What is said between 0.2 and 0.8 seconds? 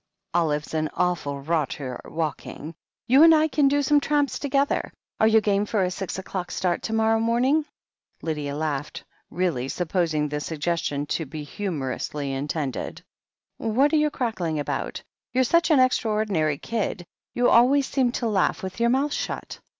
Olive's